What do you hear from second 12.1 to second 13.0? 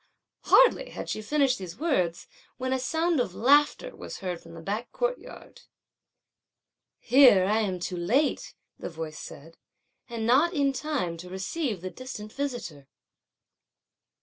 visitor!"